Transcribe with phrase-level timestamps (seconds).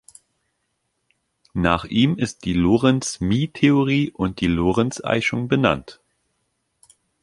[1.53, 6.01] Nach ihm ist die Lorenz-Mie-Theorie und die Lorenz-Eichung benannt.